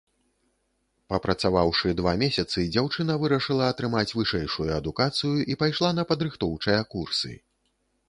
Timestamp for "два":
1.99-2.13